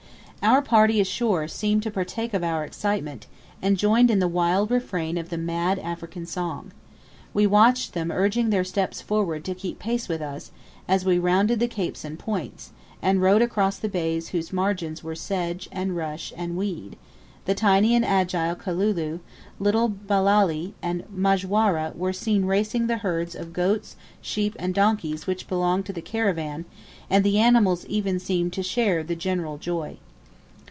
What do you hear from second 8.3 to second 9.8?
their steps forward to keep